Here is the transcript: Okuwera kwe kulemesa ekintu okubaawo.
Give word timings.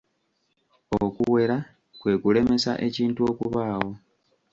Okuwera 1.03 1.57
kwe 1.99 2.13
kulemesa 2.21 2.71
ekintu 2.87 3.21
okubaawo. 3.31 3.91